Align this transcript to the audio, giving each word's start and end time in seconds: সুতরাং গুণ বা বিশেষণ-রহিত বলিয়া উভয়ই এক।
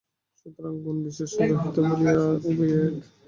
সুতরাং 0.39 0.73
গুণ 0.83 0.97
বা 0.97 1.03
বিশেষণ-রহিত 1.05 1.77
বলিয়া 1.89 2.13
উভয়ই 2.47 2.73
এক। 2.79 2.95